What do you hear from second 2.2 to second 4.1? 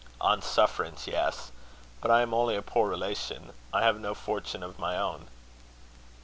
am only a poor relation. I have